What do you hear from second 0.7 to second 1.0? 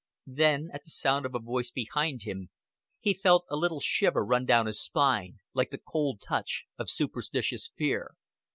at the